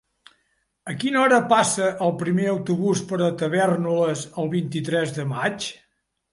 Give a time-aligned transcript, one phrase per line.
[0.93, 5.73] A quina hora passa el primer autobús per Tavèrnoles el vint-i-tres de maig?